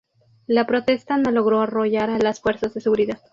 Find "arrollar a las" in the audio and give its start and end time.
1.61-2.39